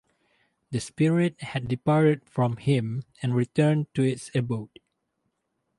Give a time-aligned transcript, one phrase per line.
[0.71, 4.79] The spirit had departed from him and returned to its abode.